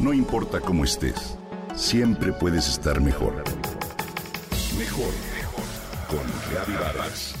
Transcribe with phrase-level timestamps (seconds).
[0.00, 1.36] No importa cómo estés,
[1.74, 3.44] siempre puedes estar mejor.
[4.78, 5.64] Mejor, mejor.
[6.08, 7.34] Con Reavivadas.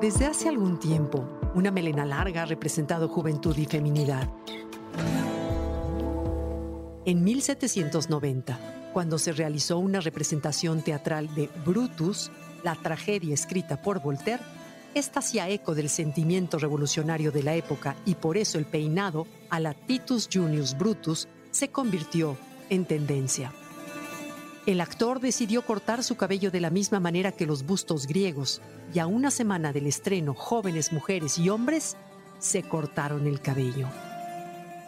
[0.00, 4.30] Desde hace algún tiempo, una melena larga ha representado juventud y feminidad.
[7.04, 12.30] En 1790, cuando se realizó una representación teatral de Brutus,
[12.62, 14.42] la tragedia escrita por Voltaire,
[14.94, 19.60] esta hacía eco del sentimiento revolucionario de la época y por eso el peinado a
[19.60, 22.36] la Titus Junius Brutus se convirtió
[22.70, 23.52] en tendencia.
[24.66, 28.60] El actor decidió cortar su cabello de la misma manera que los bustos griegos
[28.92, 31.96] y a una semana del estreno jóvenes mujeres y hombres
[32.38, 33.88] se cortaron el cabello.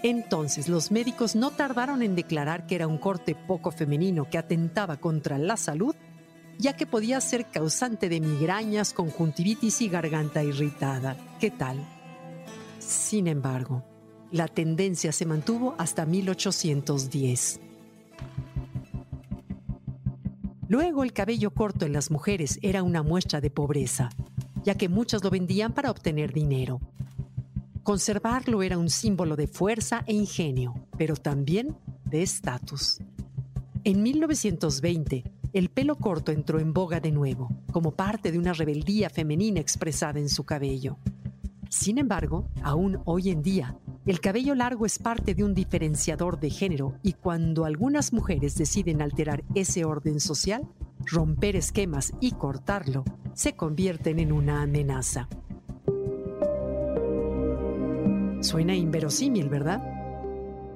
[0.02, 4.96] Entonces los médicos no tardaron en declarar que era un corte poco femenino que atentaba
[4.96, 5.94] contra la salud,
[6.58, 11.16] ya que podía ser causante de migrañas, conjuntivitis y garganta irritada.
[11.38, 11.84] ¿Qué tal?
[12.78, 13.84] Sin embargo,
[14.32, 17.60] la tendencia se mantuvo hasta 1810.
[20.68, 24.10] Luego el cabello corto en las mujeres era una muestra de pobreza,
[24.62, 26.80] ya que muchas lo vendían para obtener dinero.
[27.82, 32.98] Conservarlo era un símbolo de fuerza e ingenio, pero también de estatus.
[33.84, 39.08] En 1920, el pelo corto entró en boga de nuevo, como parte de una rebeldía
[39.08, 40.98] femenina expresada en su cabello.
[41.70, 46.50] Sin embargo, aún hoy en día, el cabello largo es parte de un diferenciador de
[46.50, 50.68] género y cuando algunas mujeres deciden alterar ese orden social,
[51.06, 55.28] romper esquemas y cortarlo, se convierten en una amenaza.
[58.40, 59.82] Suena inverosímil, ¿verdad?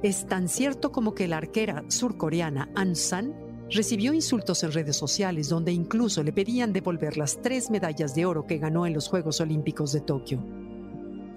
[0.02, 3.34] Es tan cierto como que la arquera surcoreana An San
[3.70, 8.46] recibió insultos en redes sociales donde incluso le pedían devolver las tres medallas de oro
[8.46, 10.44] que ganó en los Juegos Olímpicos de Tokio.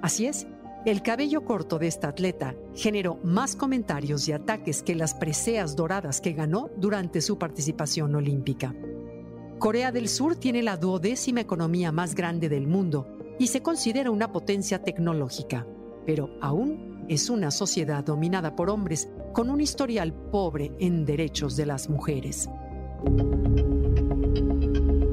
[0.02, 0.48] Así es,
[0.86, 6.20] el cabello corto de esta atleta generó más comentarios y ataques que las preseas doradas
[6.20, 8.76] que ganó durante su participación olímpica.
[9.60, 13.08] Corea del Sur tiene la duodécima economía más grande del mundo
[13.40, 15.66] y se considera una potencia tecnológica
[16.08, 21.66] pero aún es una sociedad dominada por hombres con un historial pobre en derechos de
[21.66, 22.50] las mujeres.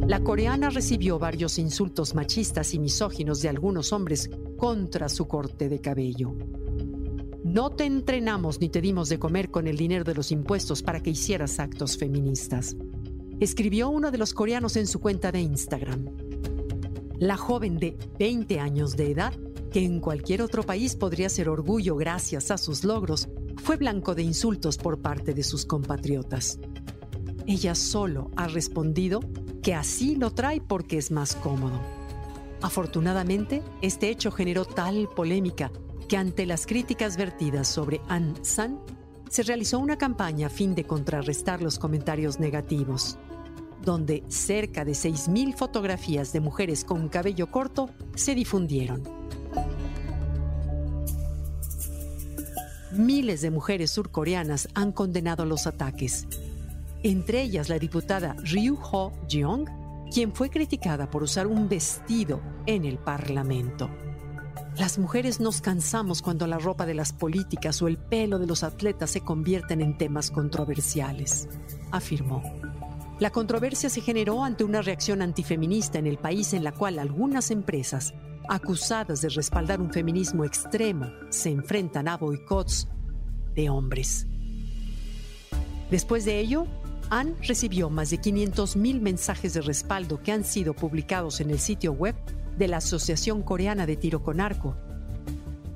[0.06, 5.81] La coreana recibió varios insultos machistas y misóginos de algunos hombres contra su corte de
[5.81, 6.33] cabello.
[7.43, 11.03] No te entrenamos ni te dimos de comer con el dinero de los impuestos para
[11.03, 12.77] que hicieras actos feministas,
[13.41, 16.06] escribió uno de los coreanos en su cuenta de Instagram.
[17.19, 19.34] La joven de 20 años de edad
[19.74, 24.22] que en cualquier otro país podría ser orgullo gracias a sus logros, fue blanco de
[24.22, 26.60] insultos por parte de sus compatriotas.
[27.48, 29.18] Ella solo ha respondido
[29.64, 31.80] que así lo trae porque es más cómodo.
[32.62, 35.72] Afortunadamente, este hecho generó tal polémica
[36.08, 38.78] que ante las críticas vertidas sobre An San,
[39.28, 43.18] se realizó una campaña a fin de contrarrestar los comentarios negativos,
[43.84, 49.23] donde cerca de 6.000 fotografías de mujeres con cabello corto se difundieron.
[52.97, 56.28] Miles de mujeres surcoreanas han condenado los ataques,
[57.03, 59.66] entre ellas la diputada Ryu Ho Jeong,
[60.12, 63.91] quien fue criticada por usar un vestido en el Parlamento.
[64.78, 68.62] Las mujeres nos cansamos cuando la ropa de las políticas o el pelo de los
[68.62, 71.49] atletas se convierten en temas controversiales,
[71.91, 72.44] afirmó.
[73.19, 77.50] La controversia se generó ante una reacción antifeminista en el país en la cual algunas
[77.50, 78.15] empresas
[78.49, 82.88] acusadas de respaldar un feminismo extremo, se enfrentan a boicots
[83.55, 84.27] de hombres.
[85.91, 86.66] Después de ello,
[87.10, 91.93] Anne recibió más de 500.000 mensajes de respaldo que han sido publicados en el sitio
[91.93, 92.15] web
[92.56, 94.77] de la Asociación Coreana de Tiro con Arco.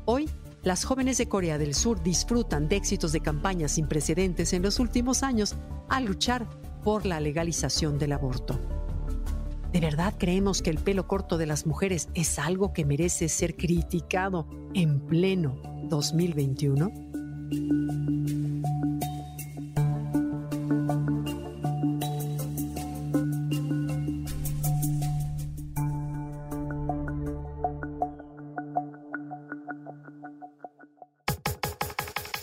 [0.05, 0.29] Hoy,
[0.63, 4.81] las jóvenes de Corea del Sur disfrutan de éxitos de campañas sin precedentes en los
[4.81, 5.55] últimos años
[5.89, 6.47] al luchar
[6.83, 8.78] por la legalización del aborto.
[9.73, 13.55] ¿De verdad creemos que el pelo corto de las mujeres es algo que merece ser
[13.55, 16.91] criticado en pleno 2021?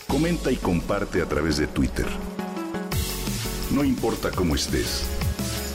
[0.06, 2.06] Comenta y comparte a través de Twitter.
[3.72, 5.15] No importa cómo estés